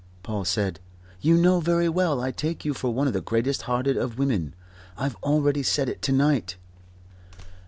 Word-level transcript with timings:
Paul 0.23 0.45
said: 0.45 0.79
"You 1.21 1.37
know 1.37 1.59
very 1.59 1.87
well; 1.87 2.21
I 2.21 2.31
take 2.31 2.65
you 2.65 2.73
for 2.73 2.91
one 2.91 3.05
of 3.05 3.13
the 3.13 3.21
greatest 3.21 3.61
hearted 3.69 3.97
of 3.97 4.17
women. 4.17 4.55
I've 4.97 5.15
already 5.17 5.61
said 5.61 5.89
it 5.89 6.01
to 6.01 6.11
night." 6.11 6.55